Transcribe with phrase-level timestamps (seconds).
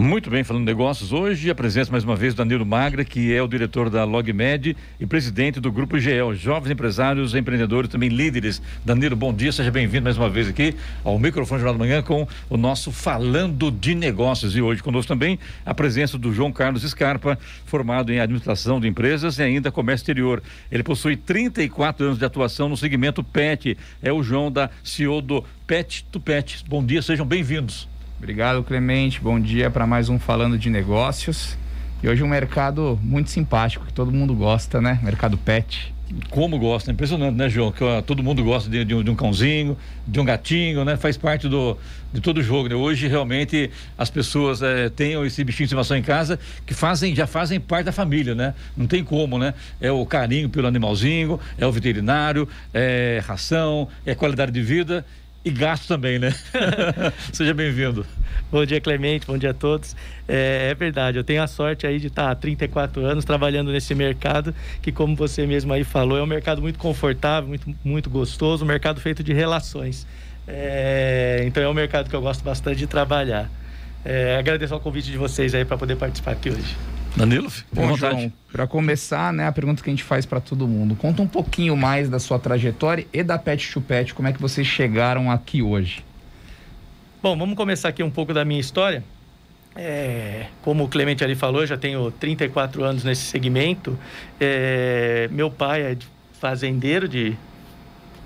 [0.00, 3.42] Muito bem, falando negócios, hoje a presença mais uma vez do Danilo Magra, que é
[3.42, 8.62] o diretor da LogMed e presidente do Grupo GEL, Jovens Empresários, Empreendedores, também líderes.
[8.84, 10.72] Danilo, bom dia, seja bem-vindo mais uma vez aqui
[11.02, 14.54] ao microfone Jornal da Manhã com o nosso Falando de Negócios.
[14.54, 15.36] E hoje conosco também
[15.66, 20.40] a presença do João Carlos Scarpa, formado em Administração de Empresas e ainda Comércio Exterior.
[20.70, 25.44] Ele possui 34 anos de atuação no segmento PET, é o João da CEO do
[25.66, 26.64] Pet to Pet.
[26.68, 27.88] Bom dia, sejam bem-vindos.
[28.18, 29.20] Obrigado, Clemente.
[29.20, 31.56] Bom dia para mais um Falando de Negócios.
[32.02, 34.98] E hoje um mercado muito simpático, que todo mundo gosta, né?
[35.04, 35.94] Mercado pet.
[36.28, 37.70] Como gosta, impressionante, né, João?
[37.70, 40.96] Que ó, todo mundo gosta de, de, um, de, um, cãozinho, de um gatinho, né?
[40.96, 41.78] Faz parte do,
[42.12, 42.74] de todo o jogo, né?
[42.74, 47.26] Hoje realmente as pessoas é, têm esse bichinho de estimação em casa que fazem, já
[47.26, 48.52] fazem parte da família, né?
[48.76, 49.54] Não tem como, né?
[49.80, 55.04] É o carinho pelo animalzinho, é o veterinário, é ração, é qualidade de vida
[55.48, 56.34] e gasto também, né?
[57.32, 58.04] Seja bem-vindo.
[58.52, 59.26] Bom dia, Clemente.
[59.26, 59.96] Bom dia a todos.
[60.28, 63.94] É, é, verdade, eu tenho a sorte aí de estar há 34 anos trabalhando nesse
[63.94, 68.64] mercado, que, como você mesmo aí falou, é um mercado muito confortável, muito, muito gostoso,
[68.64, 70.06] um mercado feito de relações.
[70.46, 73.50] É, então, é um mercado que eu gosto bastante de trabalhar.
[74.04, 76.97] É, agradeço ao convite de vocês aí para poder participar aqui hoje.
[77.18, 80.94] Danilo, Bom, João, para começar, né, a pergunta que a gente faz para todo mundo.
[80.94, 84.40] Conta um pouquinho mais da sua trajetória e da Pet to Pet, como é que
[84.40, 86.04] vocês chegaram aqui hoje?
[87.20, 89.02] Bom, vamos começar aqui um pouco da minha história.
[89.74, 93.98] É, como o Clemente ali falou, eu já tenho 34 anos nesse segmento.
[94.40, 95.96] É, meu pai é
[96.40, 97.36] fazendeiro de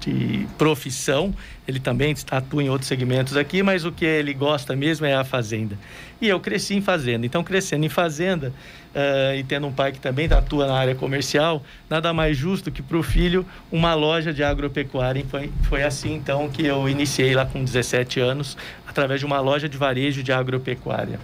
[0.02, 1.34] de profissão,
[1.66, 5.24] ele também atua em outros segmentos aqui, mas o que ele gosta mesmo é a
[5.24, 5.78] fazenda.
[6.20, 8.52] E eu cresci em fazenda, então crescendo em fazenda
[8.94, 12.82] uh, e tendo um pai que também atua na área comercial, nada mais justo que
[12.82, 15.20] para o filho uma loja de agropecuária.
[15.20, 19.40] E foi, foi assim então que eu iniciei lá com 17 anos, através de uma
[19.40, 21.18] loja de varejo de agropecuária.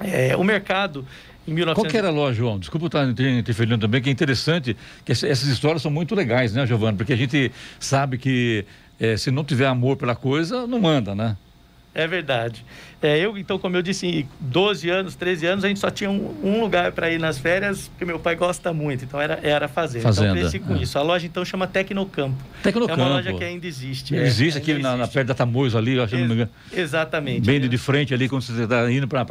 [0.00, 1.06] É, o mercado
[1.46, 1.74] em 1900...
[1.74, 2.58] Qual que era a loja, João?
[2.58, 6.96] Desculpa estar interferindo também, que é interessante, que essas histórias são muito legais, né, Giovana?
[6.96, 8.64] Porque a gente sabe que
[8.98, 11.36] é, se não tiver amor pela coisa, não manda, né?
[11.94, 12.64] É verdade.
[13.06, 16.34] É, eu, então, como eu disse, 12 anos, 13 anos, a gente só tinha um,
[16.42, 20.02] um lugar para ir nas férias, porque meu pai gosta muito, então era, era fazenda.
[20.02, 20.30] fazenda.
[20.30, 20.82] Então, cresci com é.
[20.82, 20.98] isso.
[20.98, 22.42] A loja, então, chama Tecnocampo.
[22.64, 23.00] Tecnocampo.
[23.00, 24.16] É uma loja que ainda existe.
[24.16, 27.46] É, existe aqui na, na, perto da Tamoios ali, acho Ex não Exatamente.
[27.46, 29.22] Bem de, de frente ali, quando você está indo para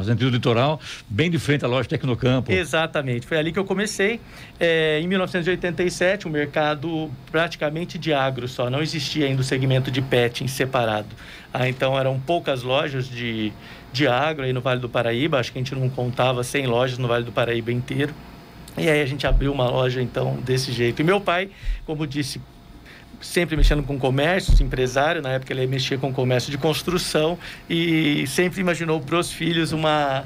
[0.00, 2.52] o sentido litoral, bem de frente à loja Tecnocampo.
[2.52, 3.26] Exatamente.
[3.26, 4.20] Foi ali que eu comecei.
[4.60, 8.70] É, em 1987, o um mercado praticamente de agro só.
[8.70, 11.08] Não existia ainda o segmento de pet em separado.
[11.52, 13.52] Ah, então eram poucas lojas de,
[13.92, 16.98] de agro aí no Vale do Paraíba, acho que a gente não contava 100 lojas
[16.98, 18.14] no Vale do Paraíba inteiro.
[18.76, 21.00] E aí a gente abriu uma loja então desse jeito.
[21.00, 21.50] E meu pai,
[21.84, 22.40] como disse,
[23.20, 27.38] sempre mexendo com comércio, empresário, na época ele mexia com comércio de construção
[27.68, 30.24] e sempre imaginou para os filhos uma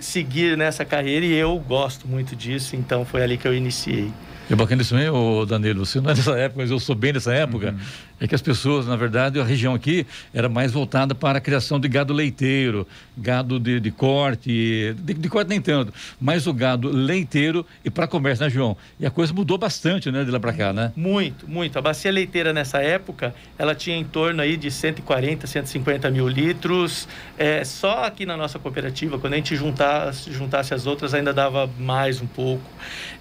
[0.00, 4.10] seguir nessa carreira e eu gosto muito disso, então foi ali que eu iniciei.
[4.50, 5.86] É bacana isso mesmo, Danilo.
[5.86, 7.70] Você não é dessa época, mas eu sou bem dessa época.
[7.70, 11.40] Uhum é que as pessoas, na verdade, a região aqui era mais voltada para a
[11.40, 16.52] criação de gado leiteiro, gado de, de corte, de, de, corte nem tanto, mas o
[16.52, 18.76] gado leiteiro e para comércio, né, João?
[18.98, 20.92] E a coisa mudou bastante, né, de lá para cá, né?
[20.96, 21.78] Muito, muito.
[21.78, 27.08] A bacia leiteira nessa época, ela tinha em torno aí de 140, 150 mil litros.
[27.36, 31.68] É, só aqui na nossa cooperativa, quando a gente juntasse, juntasse as outras, ainda dava
[31.78, 32.64] mais um pouco.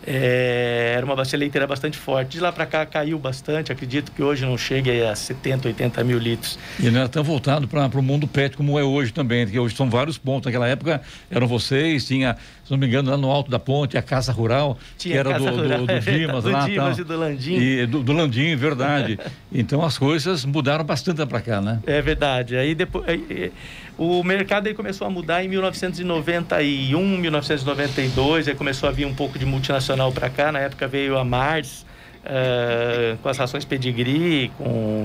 [0.06, 2.32] É, era uma bacia leiteira bastante forte.
[2.32, 6.18] De lá para cá caiu bastante, acredito que hoje não chegue a 70, 80 mil
[6.18, 6.58] litros.
[6.80, 9.76] E não era tão voltado para o mundo pet como é hoje também, porque hoje
[9.76, 10.46] são vários pontos.
[10.46, 14.02] Naquela época eram vocês, tinha, se não me engano, lá no alto da ponte, a
[14.02, 16.68] Casa Rural, tinha que era do, rural, do, do, Dimas do lá.
[16.68, 17.56] Dimas e do Landim.
[17.56, 19.20] E do, do Landim, verdade.
[19.52, 21.80] então as coisas mudaram bastante para cá, né?
[21.86, 22.56] É verdade.
[22.56, 23.08] Aí depois.
[23.08, 23.52] Aí,
[23.98, 29.38] o mercado aí começou a mudar em 1991, 1992, aí começou a vir um pouco
[29.38, 30.52] de multinacional para cá.
[30.52, 31.86] Na época veio a Mars,
[32.24, 35.04] uh, com as rações pedigree, com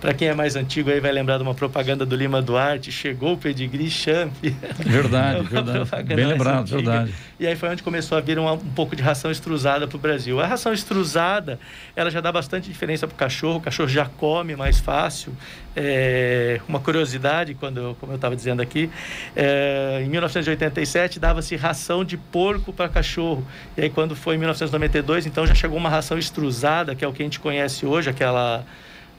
[0.00, 3.32] para quem é mais antigo aí vai lembrar de uma propaganda do Lima Duarte, chegou
[3.34, 4.32] o pedigree champ.
[4.78, 6.14] Verdade, verdade.
[6.14, 6.76] Bem lembrado, antiga.
[6.76, 7.14] verdade.
[7.40, 9.98] E aí foi onde começou a vir uma, um pouco de ração extrusada para o
[9.98, 10.40] Brasil.
[10.40, 11.58] A ração extrusada,
[11.96, 15.32] ela já dá bastante diferença para o cachorro, o cachorro já come mais fácil.
[15.74, 18.90] É, uma curiosidade, quando, como eu estava dizendo aqui,
[19.34, 23.46] é, em 1987 dava-se ração de porco para cachorro.
[23.76, 27.12] E aí quando foi em 1992, então já chegou uma ração extrusada, que é o
[27.12, 28.64] que a gente conhece hoje, aquela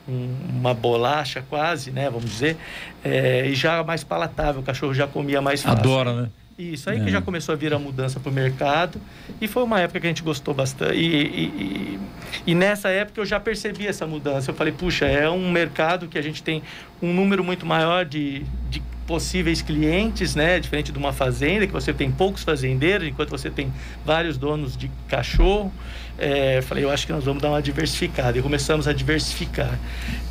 [0.09, 2.57] uma bolacha quase, né, vamos dizer,
[3.03, 5.79] é, e já mais palatável, o cachorro já comia mais fácil.
[5.79, 6.29] Adora, né?
[6.59, 7.03] Isso aí é.
[7.06, 9.00] que já começou a vir a mudança para o mercado
[9.39, 10.94] e foi uma época que a gente gostou bastante.
[10.94, 12.00] E, e, e,
[12.47, 14.51] e, nessa época eu já percebi essa mudança.
[14.51, 16.61] Eu falei, puxa, é um mercado que a gente tem
[17.01, 20.59] um número muito maior de, de possíveis clientes, né?
[20.59, 23.73] Diferente de uma fazenda, que você tem poucos fazendeiros, enquanto você tem
[24.06, 25.73] vários donos de cachorro.
[26.15, 28.38] É, falei, eu acho que nós vamos dar uma diversificada.
[28.38, 29.79] E começamos a diversificar.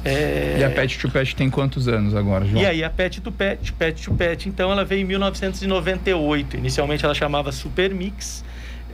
[0.05, 0.59] É...
[0.61, 2.63] E a Pet to Pet tem quantos anos agora, João?
[2.63, 6.57] E aí, a Pet to Pet, Pet to Pet, então ela veio em 1998.
[6.57, 8.45] Inicialmente ela chamava Super Mix.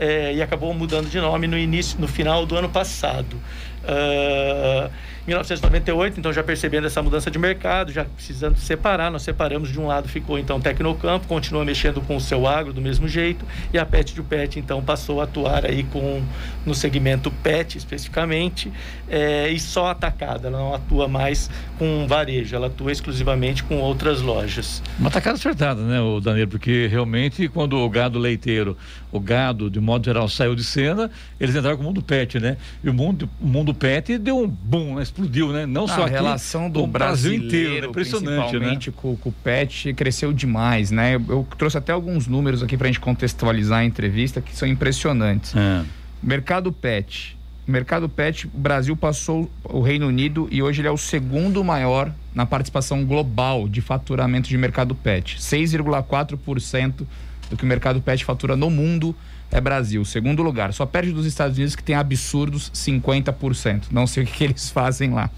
[0.00, 3.36] É, e acabou mudando de nome no início, no final do ano passado.
[3.84, 4.90] Uh,
[5.26, 9.86] 1998, então já percebendo essa mudança de mercado, já precisando separar, nós separamos de um
[9.86, 13.86] lado ficou então Tecnocampo, continua mexendo com o seu agro do mesmo jeito, e a
[13.86, 16.22] Pet de Pet então passou a atuar aí com
[16.66, 18.70] no segmento Pet especificamente,
[19.08, 21.48] é, e só atacada, ela não atua mais
[21.78, 24.82] com varejo, ela atua exclusivamente com outras lojas.
[24.98, 28.76] Uma atacada acertada, né, o Danilo, porque realmente quando o gado leiteiro,
[29.10, 31.10] o gado de modo geral saiu de cena,
[31.40, 32.56] eles entraram com o mundo pet, né?
[32.82, 35.02] E o mundo, o mundo pet deu um boom, né?
[35.02, 35.66] explodiu, né?
[35.66, 37.88] Não só a aqui, relação do Brasil inteiro, né?
[37.88, 38.96] impressionante, principalmente né?
[38.96, 41.16] com, com, o PET, cresceu demais, né?
[41.16, 44.66] Eu, eu, trouxe até alguns números aqui para a gente contextualizar a entrevista que são
[44.66, 45.54] impressionantes.
[45.54, 45.84] É.
[46.22, 47.36] Mercado PET.
[47.66, 52.12] Mercado PET, o Brasil passou o Reino Unido e hoje ele é o segundo maior
[52.34, 55.38] na participação global de faturamento de mercado PET.
[55.38, 57.06] 6,4%
[57.48, 59.14] do que o mercado PET fatura no mundo
[59.54, 60.04] é Brasil.
[60.04, 63.84] Segundo lugar, só perde dos Estados Unidos que tem absurdos 50%.
[63.92, 65.30] Não sei o que, eles fazem lá.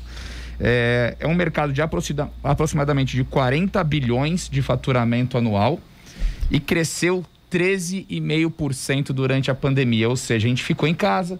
[0.58, 1.82] É, é um mercado de
[2.42, 5.78] aproximadamente de 40 bilhões de faturamento anual
[6.50, 10.08] e cresceu 13,5% durante a pandemia.
[10.08, 11.38] Ou seja, a gente ficou em casa,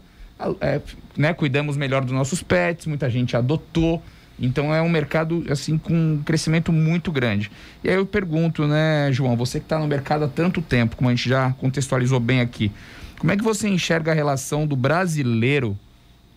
[0.60, 0.78] é,
[1.16, 4.02] né, cuidamos melhor dos nossos pets, muita gente adotou.
[4.38, 7.50] Então é um mercado assim com um crescimento muito grande.
[7.82, 11.08] E aí eu pergunto, né, João, você que está no mercado há tanto tempo, como
[11.08, 12.70] a gente já contextualizou bem aqui,
[13.18, 15.76] como é que você enxerga a relação do brasileiro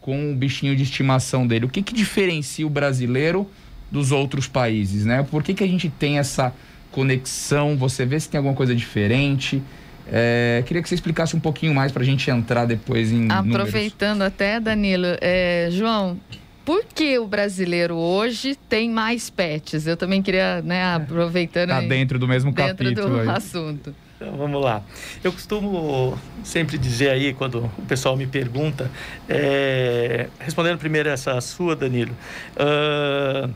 [0.02, 1.66] com o bichinho de estimação dele?
[1.66, 3.50] O que, que diferencia o brasileiro
[3.92, 5.26] dos outros países, né?
[5.30, 6.54] Por que, que a gente tem essa
[6.92, 7.76] conexão?
[7.76, 9.62] Você vê se tem alguma coisa diferente?
[10.12, 13.30] É, queria que você explicasse um pouquinho mais para a gente entrar depois em.
[13.30, 14.34] Aproveitando números.
[14.34, 16.18] até, Danilo, é, João,
[16.70, 19.88] por que o brasileiro hoje tem mais pets?
[19.88, 21.72] Eu também queria, né, aproveitando.
[21.72, 23.10] Está dentro do mesmo dentro capítulo.
[23.10, 23.28] do aí.
[23.28, 23.96] assunto.
[24.16, 24.84] Então, vamos lá.
[25.24, 28.92] Eu costumo sempre dizer aí, quando o pessoal me pergunta,
[29.28, 32.16] é, respondendo primeiro essa sua, Danilo.
[32.56, 33.52] Uh,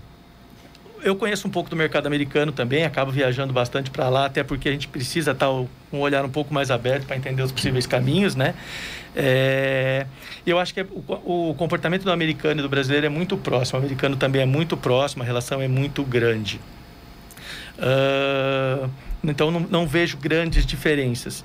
[1.04, 4.70] eu conheço um pouco do mercado americano também, acabo viajando bastante para lá, até porque
[4.70, 7.86] a gente precisa estar com um olhar um pouco mais aberto para entender os possíveis
[7.86, 8.56] caminhos, né?
[9.16, 10.08] É,
[10.46, 13.80] eu acho que é, o, o, comportamento do americano e do brasileiro é muito próximo.
[13.80, 16.60] O americano também é muito próximo, a relação é muito grande.
[17.78, 18.90] Uh,
[19.24, 21.44] então, não, não, vejo grandes diferenças.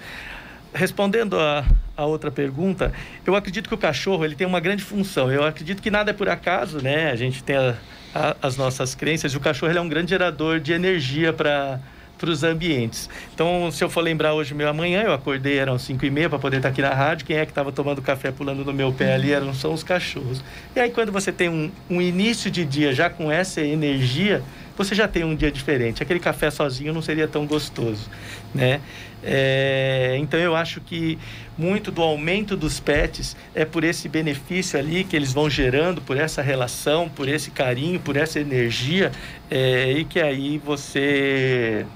[0.73, 1.65] Respondendo a,
[1.97, 2.93] a, outra pergunta,
[3.27, 5.31] eu acredito que o cachorro ele tem uma grande função.
[5.31, 7.11] Eu acredito que nada é por acaso, né?
[7.11, 7.75] A gente tem a,
[8.19, 11.81] a, as nossas crenças o cachorro é um grande gerador de energia para
[12.19, 13.09] para os ambientes.
[13.33, 16.37] Então, se eu for lembrar hoje meu amanhã, eu acordei, eram 5 e meia para
[16.37, 17.25] poder estar tá aqui na rádio.
[17.25, 20.43] Quem é que estava tomando café pulando no meu pé ali eram são os cachorros.
[20.75, 24.43] E aí, quando você tem um, um início de dia já com essa energia,
[24.77, 26.03] você já tem um dia diferente.
[26.03, 28.11] Aquele café sozinho não seria tão gostoso,
[28.53, 28.81] né?
[29.23, 31.19] É, então eu acho que
[31.57, 36.17] muito do aumento dos pets é por esse benefício ali que eles vão gerando, por
[36.17, 39.13] essa relação, por esse carinho, por essa energia,
[39.51, 41.87] é, e que aí você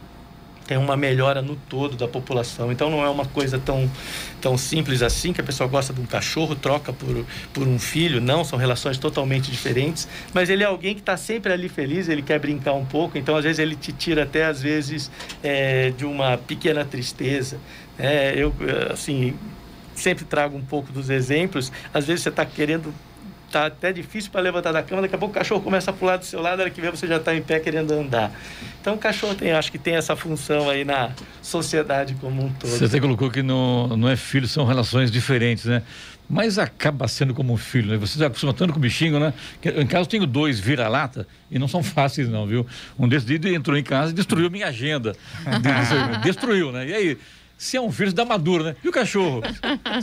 [0.73, 2.73] tem uma melhora no todo da população.
[2.73, 3.91] Então não é uma coisa tão,
[4.41, 8.23] tão simples assim, que a pessoa gosta de um cachorro, troca por, por um filho.
[8.23, 10.09] Não, são relações totalmente diferentes.
[10.33, 13.37] Mas ele é alguém que está sempre ali feliz, ele quer brincar um pouco, então
[13.37, 15.11] às vezes ele te tira até às vezes
[15.43, 17.59] é, de uma pequena tristeza.
[17.99, 18.55] É, eu,
[18.91, 19.35] assim,
[19.95, 21.71] sempre trago um pouco dos exemplos.
[21.93, 22.95] Às vezes você está querendo
[23.52, 26.16] tá até difícil para levantar da cama, daqui a pouco o cachorro começa a pular
[26.16, 28.32] do seu lado, hora que vê você já está em pé querendo andar.
[28.80, 31.11] Então o cachorro tem, acho que tem essa função aí na
[31.42, 32.71] sociedade como um todo.
[32.71, 35.82] Você até colocou que não, não é filho, são relações diferentes, né?
[36.28, 37.99] Mas acaba sendo como um filho, né?
[37.99, 39.35] Você se acostuma tanto com o bichinho, né?
[39.62, 42.66] Em casa eu tenho dois vira-lata e não são fáceis não, viu?
[42.99, 45.14] Um desses entrou em casa e destruiu minha agenda.
[46.25, 46.88] destruiu, né?
[46.88, 47.18] E aí,
[47.62, 48.76] se é um você dá maduro, né?
[48.83, 49.40] E o cachorro?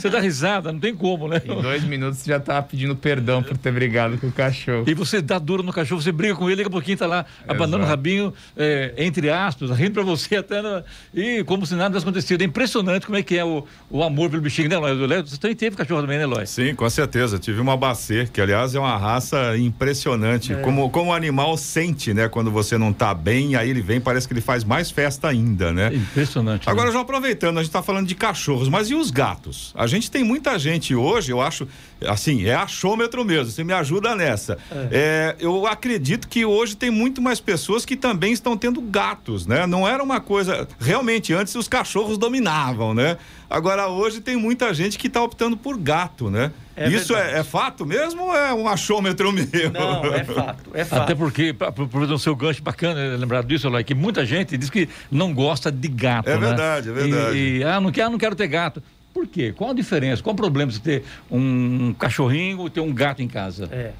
[0.00, 1.42] Você dá risada, não tem como, né?
[1.44, 4.84] Em dois minutos você já tá pedindo perdão por ter brigado com o cachorro.
[4.86, 7.26] E você dá duro no cachorro, você briga com ele, daqui a pouquinho tá lá,
[7.46, 10.62] abanando o rabinho, é, entre aspas, rindo pra você até.
[10.62, 10.82] Na...
[11.12, 12.42] E como se nada tivesse acontecido.
[12.42, 15.22] É impressionante como é que é o, o amor pelo bichinho, né, Eloy?
[15.22, 16.46] Você também teve cachorro também, né, Eloy?
[16.46, 17.38] Sim, com certeza.
[17.38, 20.52] Tive uma Bacê, que aliás é uma raça impressionante.
[20.52, 20.56] É.
[20.56, 22.28] Como, como o animal sente, né?
[22.28, 25.72] Quando você não tá bem, aí ele vem, parece que ele faz mais festa ainda,
[25.72, 25.90] né?
[25.92, 26.68] Impressionante.
[26.68, 26.94] Agora, né?
[26.94, 29.72] já aproveitando, a gente tá falando de cachorros, mas e os gatos?
[29.76, 31.66] A gente tem muita gente hoje, eu acho,
[32.06, 34.58] assim, é achômetro mesmo, você me ajuda nessa.
[34.70, 34.88] É.
[34.92, 39.66] É, eu acredito que hoje tem muito mais pessoas que também estão tendo gatos, né?
[39.66, 40.68] Não era uma coisa.
[40.78, 43.16] Realmente, antes os cachorros dominavam, né?
[43.50, 46.52] Agora, hoje tem muita gente que está optando por gato, né?
[46.76, 49.44] É Isso é, é, fato mesmo ou é um achômetro meu?
[49.72, 51.02] Não, é fato, é fato.
[51.02, 54.88] Até porque, por o seu gancho bacana, lembrar disso, Eloy, que muita gente diz que
[55.10, 56.46] não gosta de gato, É né?
[56.46, 57.36] verdade, é verdade.
[57.36, 58.80] E, e, ah, não quero, não quero ter gato.
[59.12, 59.52] Por quê?
[59.52, 60.22] Qual a diferença?
[60.22, 63.68] Qual o problema de ter um cachorrinho ou ter um gato em casa?
[63.72, 63.90] É.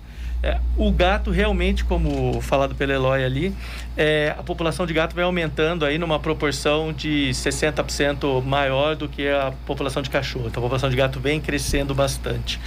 [0.42, 3.54] É, o gato realmente, como falado pelo Eloy ali,
[3.96, 9.28] é, a população de gato vai aumentando aí numa proporção de 60% maior do que
[9.28, 10.46] a população de cachorro.
[10.46, 12.58] Então a população de gato vem crescendo bastante.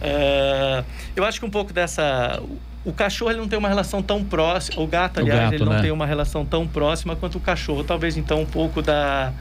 [0.00, 0.82] É,
[1.14, 2.42] eu acho que um pouco dessa.
[2.84, 4.82] O cachorro ele não tem uma relação tão próxima.
[4.82, 5.74] O gato, aliás, o gato, ele né?
[5.76, 7.84] não tem uma relação tão próxima quanto o cachorro.
[7.84, 9.32] Talvez então um pouco da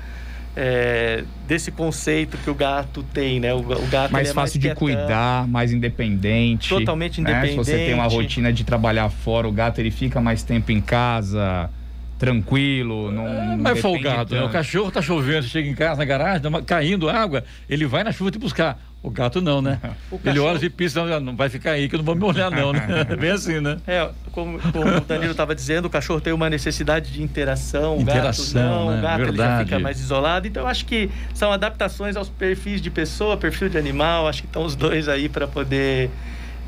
[0.56, 3.54] é, desse conceito que o gato tem, né?
[3.54, 6.70] O, o gato mais é fácil mais de cuidar, mais independente.
[6.70, 7.58] Totalmente independente.
[7.58, 7.64] Né?
[7.64, 10.82] Se você tem uma rotina de trabalhar fora, o gato ele fica mais tempo em
[10.82, 11.70] casa
[12.18, 13.28] tranquilo, não.
[13.28, 14.44] É, mais folgado, né?
[14.44, 18.32] O cachorro tá chovendo, chega em casa na garagem, caindo água, ele vai na chuva
[18.32, 18.80] te buscar.
[19.04, 19.82] O gato não, né?
[20.24, 22.72] Ele olha e pisa, não vai ficar aí que eu não vou me olhar não,
[22.72, 22.88] né?
[23.10, 23.78] É bem assim, né?
[23.86, 28.02] É, como, como o Danilo estava dizendo, o cachorro tem uma necessidade de interação, o
[28.02, 29.00] interação, gato não, né?
[29.00, 30.48] o gato ele já fica mais isolado.
[30.48, 34.64] Então, acho que são adaptações aos perfis de pessoa, perfil de animal, acho que estão
[34.64, 36.10] os dois aí para poder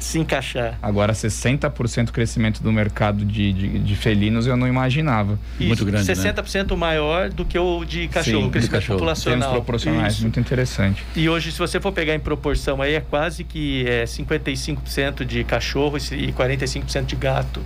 [0.06, 0.78] se encaixar.
[0.82, 5.40] Agora, 60% crescimento do mercado de, de, de, felinos eu não imaginava.
[5.60, 6.06] Isso, muito grande.
[6.06, 6.78] 60% né?
[6.78, 9.00] maior do que o de cachorro, Sim, crescimento cachorro.
[9.00, 9.40] populacional.
[9.40, 10.22] Termos proporcionais, Isso.
[10.22, 11.04] muito interessante.
[11.16, 15.44] E hoje, se você for pegar em proporção aí, é quase que é 55% de
[15.44, 17.62] cachorro e 45% de gato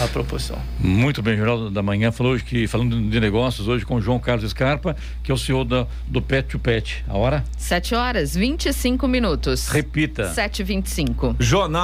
[0.00, 0.58] a proporção.
[0.78, 4.48] Muito bem, Jornal da Manhã falou que falando de negócios hoje com o João Carlos
[4.50, 7.04] Scarpa, que é o CEO da, do Pet to Pet.
[7.08, 7.44] A hora?
[7.56, 9.68] 7 horas 25 minutos.
[9.68, 10.32] Repita.
[10.34, 11.36] 7h25.
[11.38, 11.83] Jornal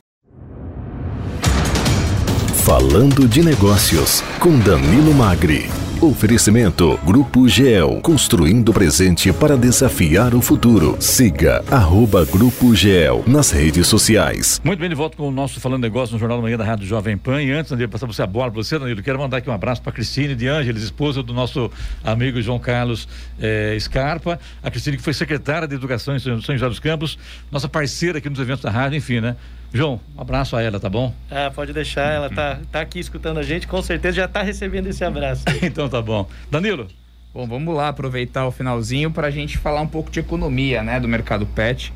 [2.71, 5.69] Falando de negócios com Danilo Magri.
[6.01, 10.95] Oferecimento Grupo GEL, construindo o presente para desafiar o futuro.
[10.97, 14.61] Siga arroba Grupo GEL nas redes sociais.
[14.63, 16.87] Muito bem, de volta com o nosso Falando Negócio no Jornal da Manhã da Rádio
[16.87, 17.43] Jovem Pan.
[17.43, 19.81] E antes de passar você a bola para você, Danilo, quero mandar aqui um abraço
[19.81, 21.69] para Cristine de Ângeles, esposa do nosso
[22.05, 23.05] amigo João Carlos
[23.37, 24.39] eh, Scarpa.
[24.63, 27.19] A Cristine que foi secretária de Educação em São José dos Campos,
[27.51, 29.35] nossa parceira aqui nos eventos da rádio, enfim, né?
[29.73, 31.13] João, um abraço a ela, tá bom?
[31.31, 34.87] Ah, pode deixar, ela tá, tá aqui escutando a gente, com certeza já tá recebendo
[34.87, 35.43] esse abraço.
[35.63, 36.27] então tá bom.
[36.49, 36.87] Danilo?
[37.33, 40.99] Bom, vamos lá aproveitar o finalzinho para a gente falar um pouco de economia, né,
[40.99, 41.93] do mercado pet.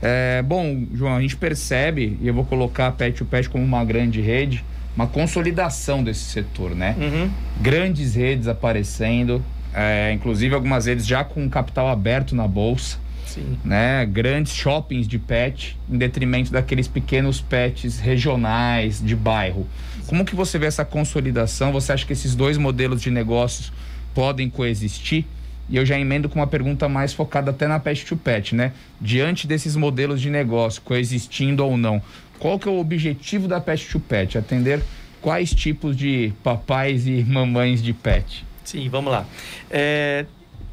[0.00, 3.64] É, bom, João, a gente percebe, e eu vou colocar a Pet o Pet como
[3.64, 6.94] uma grande rede, uma consolidação desse setor, né?
[6.98, 7.30] Uhum.
[7.60, 12.98] Grandes redes aparecendo, é, inclusive algumas redes já com capital aberto na bolsa.
[13.28, 13.58] Sim.
[13.62, 14.06] Né?
[14.06, 19.66] Grandes shoppings de pet em detrimento daqueles pequenos pets regionais de bairro.
[20.06, 21.70] Como que você vê essa consolidação?
[21.72, 23.70] Você acha que esses dois modelos de negócios
[24.14, 25.26] podem coexistir?
[25.68, 28.72] E eu já emendo com uma pergunta mais focada até na pet to pet, né?
[28.98, 32.00] Diante desses modelos de negócio coexistindo ou não,
[32.38, 34.38] qual que é o objetivo da pet to pet?
[34.38, 34.82] Atender
[35.20, 38.46] quais tipos de papais e mamães de pet?
[38.64, 39.26] Sim, vamos lá.
[39.70, 40.24] É,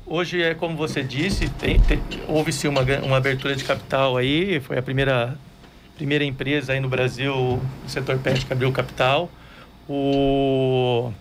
[0.07, 1.51] Hoje é como você disse,
[2.27, 5.35] houve-se uma, uma abertura de capital aí, foi a primeira,
[5.97, 9.31] primeira empresa aí no Brasil, o setor pet que abriu capital.
[9.89, 11.11] O,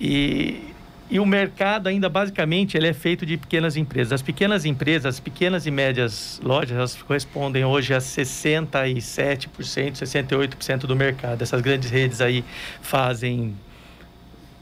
[0.00, 0.72] e,
[1.10, 4.14] e o mercado ainda basicamente ele é feito de pequenas empresas.
[4.14, 10.96] As pequenas empresas, as pequenas e médias lojas, elas correspondem hoje a 67%, 68% do
[10.96, 11.42] mercado.
[11.42, 12.42] Essas grandes redes aí
[12.80, 13.54] fazem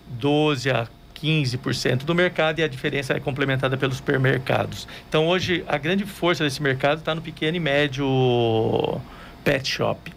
[0.08, 4.86] 12 a 15% do mercado e a diferença é complementada pelos supermercados.
[5.08, 9.00] Então, hoje, a grande força desse mercado está no pequeno e médio
[9.44, 10.12] pet shop.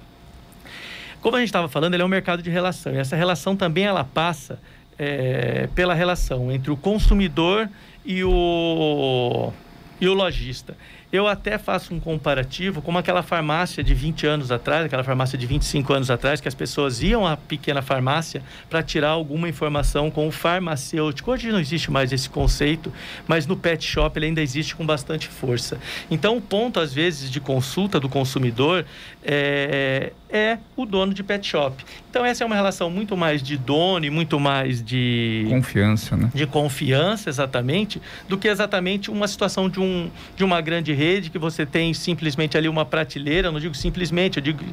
[1.21, 2.93] Como a gente estava falando, ele é um mercado de relação.
[2.93, 4.59] E essa relação também ela passa
[4.97, 7.69] é, pela relação entre o consumidor
[8.05, 9.51] e o,
[9.99, 10.75] e o lojista.
[11.11, 15.45] Eu até faço um comparativo como aquela farmácia de 20 anos atrás, aquela farmácia de
[15.45, 20.27] 25 anos atrás, que as pessoas iam à pequena farmácia para tirar alguma informação com
[20.27, 21.31] o farmacêutico.
[21.31, 22.91] Hoje não existe mais esse conceito,
[23.25, 25.79] mas no pet shop ele ainda existe com bastante força.
[26.11, 28.85] Então, o ponto, às vezes, de consulta do consumidor
[29.23, 31.83] é, é o dono de pet shop.
[32.09, 35.45] Então, essa é uma relação muito mais de dono e muito mais de.
[35.49, 36.31] Confiança, né?
[36.33, 41.37] De confiança, exatamente, do que exatamente uma situação de, um, de uma grande rede que
[41.37, 44.63] você tem simplesmente ali uma prateleira, eu não digo simplesmente, eu digo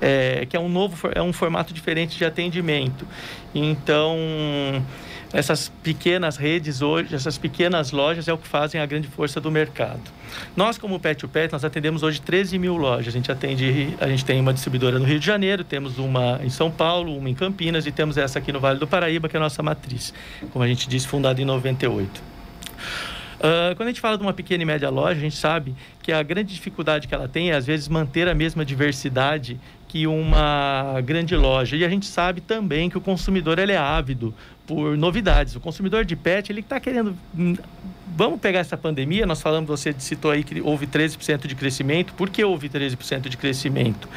[0.00, 3.06] é, que é um novo, é um formato diferente de atendimento.
[3.54, 4.16] Então,
[5.32, 9.50] essas pequenas redes hoje, essas pequenas lojas é o que fazem a grande força do
[9.50, 10.00] mercado.
[10.56, 13.08] Nós, como Pet to Pet, nós atendemos hoje 13 mil lojas.
[13.08, 16.50] A gente atende, a gente tem uma distribuidora no Rio de Janeiro, temos uma em
[16.50, 19.38] São Paulo, uma em Campinas e temos essa aqui no Vale do Paraíba, que é
[19.38, 20.12] a nossa matriz.
[20.52, 22.22] Como a gente disse, fundada em 98.
[23.40, 26.12] Uh, quando a gente fala de uma pequena e média loja, a gente sabe que
[26.12, 29.58] a grande dificuldade que ela tem é, às vezes, manter a mesma diversidade
[29.88, 31.74] que uma grande loja.
[31.74, 34.34] E a gente sabe também que o consumidor ele é ávido
[34.70, 35.56] por novidades.
[35.56, 37.56] O consumidor de pet, ele está querendo hum,
[38.16, 42.14] vamos pegar essa pandemia, nós falamos, você citou aí que houve 13% de crescimento.
[42.14, 44.08] Por que houve 13% de crescimento?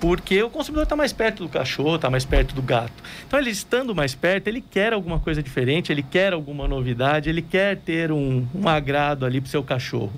[0.00, 2.92] Porque o consumidor está mais perto do cachorro, está mais perto do gato.
[3.26, 7.42] Então, ele estando mais perto, ele quer alguma coisa diferente, ele quer alguma novidade, ele
[7.42, 10.12] quer ter um, um agrado ali para o seu cachorro.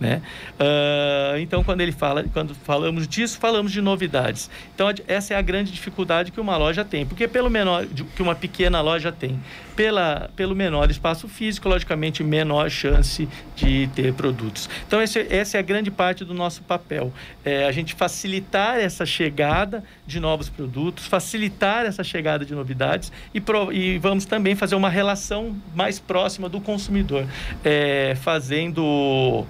[0.00, 0.22] Né?
[0.54, 4.48] Uh, então, quando ele fala, quando falamos disso, falamos de novidades.
[4.74, 8.34] Então, essa é a grande dificuldade que uma loja tem, porque pelo menor que uma
[8.34, 9.40] pequena loja tem,
[9.74, 14.68] pela, pelo menor espaço físico, logicamente menor chance de ter produtos.
[14.86, 17.12] Então, esse, essa é a grande parte do nosso papel,
[17.44, 23.40] é a gente facilitar essa chegada de novos produtos, facilitar essa chegada de novidades e,
[23.40, 27.26] pro, e vamos também fazer uma relação mais próxima do consumidor,
[27.64, 29.46] é, fazendo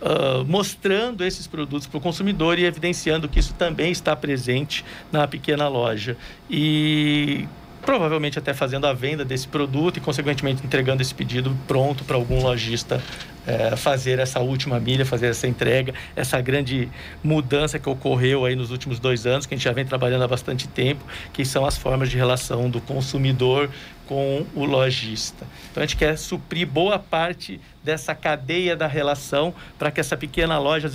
[0.00, 5.26] uh, mostrando esses produtos para o consumidor e evidenciando que isso também está presente na
[5.26, 6.16] pequena loja.
[6.50, 7.46] E
[7.86, 12.42] provavelmente até fazendo a venda desse produto e, consequentemente, entregando esse pedido pronto para algum
[12.42, 13.00] lojista
[13.46, 16.88] é, fazer essa última milha, fazer essa entrega, essa grande
[17.22, 20.28] mudança que ocorreu aí nos últimos dois anos, que a gente já vem trabalhando há
[20.28, 23.70] bastante tempo, que são as formas de relação do consumidor
[24.08, 25.46] com o lojista.
[25.70, 30.58] Então a gente quer suprir boa parte dessa cadeia da relação para que essa pequena
[30.58, 30.90] loja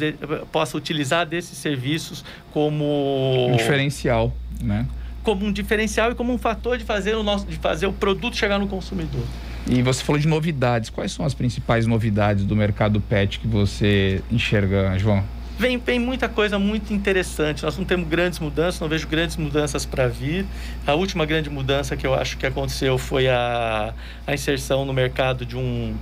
[0.52, 4.86] possa utilizar desses serviços como um diferencial, né?
[5.24, 8.36] Como um diferencial e como um fator de fazer o nosso de fazer o produto
[8.36, 9.24] chegar no consumidor.
[9.68, 10.90] E você falou de novidades.
[10.90, 15.24] Quais são as principais novidades do mercado pet que você enxerga, João?
[15.62, 17.64] Vem, vem muita coisa muito interessante.
[17.64, 20.44] Nós não temos grandes mudanças, não vejo grandes mudanças para vir.
[20.88, 23.94] A última grande mudança que eu acho que aconteceu foi a,
[24.26, 25.96] a inserção no mercado de um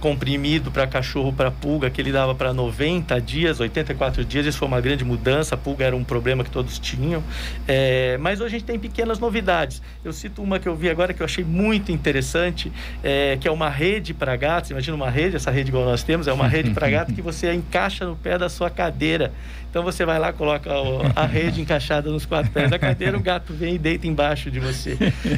[0.00, 4.46] comprimido para cachorro para pulga que ele dava para 90 dias, 84 dias.
[4.46, 5.54] Isso foi uma grande mudança.
[5.54, 7.22] A pulga era um problema que todos tinham.
[7.66, 9.82] É, mas hoje a gente tem pequenas novidades.
[10.04, 13.50] Eu cito uma que eu vi agora que eu achei muito interessante, é, que é
[13.50, 14.70] uma rede para gatos.
[14.70, 17.52] Imagina uma rede, essa rede igual nós temos, é uma rede para gato que você
[17.52, 19.32] encaixa no pé da sua cadeira.
[19.70, 20.70] Então você vai lá, coloca
[21.14, 24.58] a rede encaixada nos quatro pés da cadeira, o gato vem e deita embaixo de
[24.58, 24.96] você.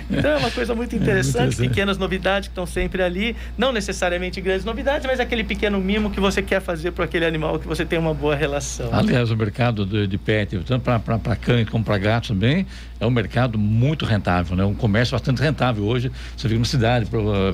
[0.09, 1.69] Então é uma coisa muito interessante, muito interessante.
[1.69, 6.21] pequenas novidades que estão sempre ali, não necessariamente grandes novidades, mas aquele pequeno mimo que
[6.21, 8.89] você quer fazer para aquele animal que você tem uma boa relação.
[8.93, 12.67] Aliás, o mercado de, de pet, tanto para cães como para gatos também,
[12.99, 14.65] é um mercado muito rentável, né?
[14.65, 16.11] Um comércio bastante rentável hoje.
[16.37, 17.09] Você vive uma cidade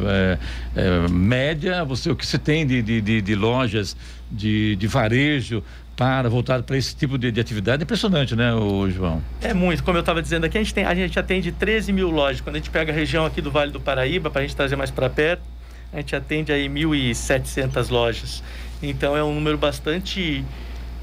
[0.06, 0.38] é,
[0.74, 3.96] é, média, você o que você tem de, de, de lojas
[4.30, 5.62] de, de varejo
[5.96, 9.22] para voltar para esse tipo de, de, atividade é impressionante, né, o João?
[9.40, 9.82] É muito.
[9.82, 12.42] Como eu estava dizendo aqui, a gente, tem, a gente atende 13 mil lojas.
[12.42, 14.76] Quando a gente pega a região aqui do Vale do Paraíba, para a gente trazer
[14.76, 15.42] mais para perto,
[15.92, 18.42] a gente atende aí 1.700 lojas.
[18.82, 20.44] Então é um número bastante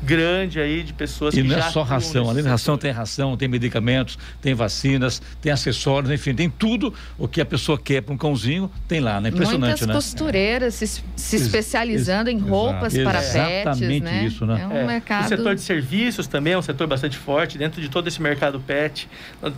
[0.04, 3.38] grande aí de pessoas e que não é só ração, além da ração tem ração,
[3.38, 8.14] tem medicamentos, tem vacinas, tem acessórios, enfim, tem tudo o que a pessoa quer para
[8.14, 9.30] um cãozinho, tem lá, né?
[9.30, 9.94] Impressionante, Muitas né?
[9.94, 14.26] costureiras se, se especializando em roupas para pets, Exatamente né?
[14.26, 14.62] isso, né?
[14.62, 14.86] É um é.
[14.86, 15.26] mercado...
[15.26, 18.60] O setor de serviços também é um setor bastante forte, dentro de todo esse mercado
[18.60, 19.10] pet,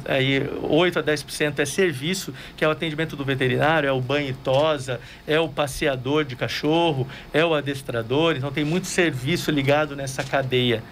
[0.05, 4.29] aí 8 a 10% é serviço, que é o atendimento do veterinário, é o banho
[4.29, 9.95] e tosa, é o passeador de cachorro, é o adestrador, então tem muito serviço ligado
[9.95, 10.83] nessa cadeia.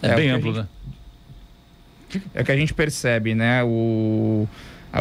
[0.00, 2.22] É, é bem amplo, gente, né?
[2.34, 3.62] É o que a gente percebe, né?
[3.64, 4.46] O,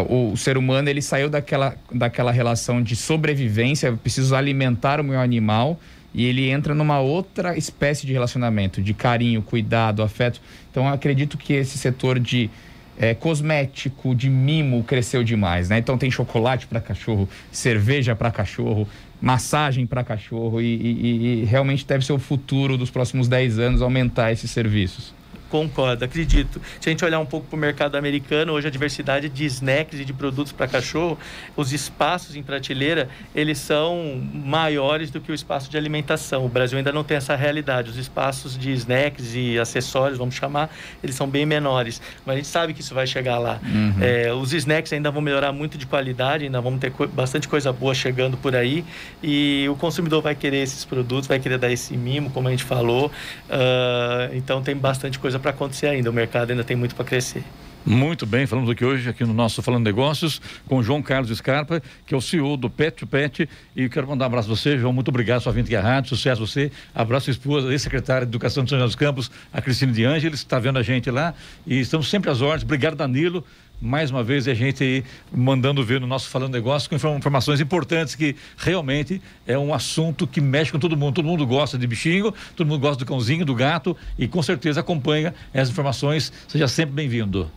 [0.10, 5.20] o, o, ser humano ele saiu daquela, daquela relação de sobrevivência, preciso alimentar o meu
[5.20, 5.80] animal
[6.14, 10.42] e ele entra numa outra espécie de relacionamento, de carinho, cuidado, afeto.
[10.70, 12.50] Então, eu acredito que esse setor de
[12.98, 15.78] é, cosmético, de mimo cresceu demais, né?
[15.80, 18.88] Então tem chocolate para cachorro, cerveja para cachorro,
[19.22, 23.82] massagem para cachorro e, e, e, realmente deve ser o futuro dos próximos 10 anos
[23.82, 25.14] aumentar esses serviços.
[25.52, 26.62] Concordo, acredito.
[26.80, 30.00] Se a gente olhar um pouco para o mercado americano, hoje a diversidade de snacks
[30.00, 31.20] e de produtos para cachorro,
[31.58, 36.46] os espaços em prateleira, eles são maiores do que o espaço de alimentação.
[36.46, 37.90] O Brasil ainda não tem essa realidade.
[37.90, 42.02] Os espaços de snacks e acessórios, vamos chamar, eles são bem menores.
[42.26, 43.60] Mas a gente sabe que isso vai chegar lá.
[43.62, 43.96] Uhum.
[44.00, 47.74] É, os snacks ainda vão melhorar muito de qualidade, ainda vamos ter co bastante coisa
[47.74, 48.86] boa chegando por aí.
[49.22, 52.64] E o consumidor vai querer esses produtos, vai querer dar esse mimo, como a gente
[52.64, 53.08] falou.
[53.50, 56.10] Uh, então tem bastante coisa para acontecer ainda.
[56.10, 57.44] O mercado ainda tem muito para crescer.
[57.84, 62.14] Muito bem, falamos aqui hoje, aqui no nosso Falando Negócios, com João Carlos Scarpa, que
[62.14, 63.50] é o CEO do Pet to Pet.
[63.76, 64.94] E quero mandar um abraço a você, João.
[64.94, 66.10] Muito obrigado sua vinda aqui à rádio.
[66.10, 66.72] Sucesso a você.
[66.94, 70.42] Abraço a esposa, ex-secretária de Educação de São José dos Campos, a Cristina de Ângeles,
[70.42, 71.34] está vendo a gente lá.
[71.66, 72.64] E estamos sempre às ordens.
[72.64, 73.44] Obrigado, Danilo
[73.82, 78.14] mais uma vez a gente aí mandando ver no nosso Falando Negócio com informações importantes
[78.14, 81.16] que realmente é um assunto que mexe com todo mundo.
[81.16, 84.82] Todo mundo gosta de bichinho, todo mundo gosta do cãozinho, do gato e com certeza
[84.82, 86.32] acompanha essas informações.
[86.48, 87.50] Seja sempre bem-vindo.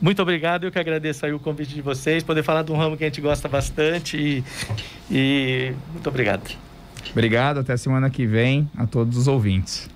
[0.00, 2.96] Muito obrigado, eu que agradeço aí o convite de vocês, poder falar de um ramo
[2.96, 4.44] que a gente gosta bastante e,
[5.10, 6.56] e muito obrigado.
[7.10, 9.90] Obrigado, até semana que vem a todos os ouvintes.